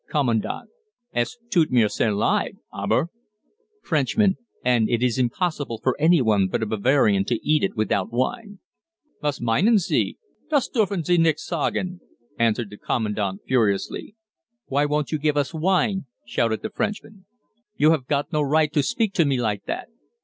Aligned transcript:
Commandant. 0.09 0.67
"Es 1.13 1.37
tut 1.51 1.69
mir 1.69 1.87
sehr 1.87 2.11
leid, 2.11 2.57
aber" 2.73 3.09
Frenchman. 3.83 4.35
"And 4.65 4.89
it 4.89 5.03
is 5.03 5.19
impossible 5.19 5.77
for 5.83 5.95
any 6.01 6.23
one 6.23 6.47
but 6.47 6.63
a 6.63 6.65
Bavarian 6.65 7.23
to 7.25 7.35
eat 7.47 7.63
it 7.63 7.75
without 7.75 8.11
wine." 8.11 8.57
"Was 9.21 9.39
meinen 9.39 9.77
Sie, 9.77 10.17
das 10.49 10.67
dürfen 10.69 11.05
Sie 11.05 11.19
nicht 11.19 11.37
sagen," 11.39 12.01
answered 12.39 12.71
the 12.71 12.77
Commandant 12.77 13.41
furiously. 13.47 14.15
"Why 14.65 14.85
won't 14.87 15.11
you 15.11 15.19
give 15.19 15.37
us 15.37 15.53
wine?" 15.53 16.07
shouted 16.25 16.63
the 16.63 16.71
Frenchman. 16.71 17.27
"You 17.77 17.91
have 17.91 18.07
got 18.07 18.33
no 18.33 18.41
right 18.41 18.73
to 18.73 18.81
speak 18.81 19.13
to 19.13 19.25
me 19.25 19.39
like 19.39 19.65
that." 19.65 19.87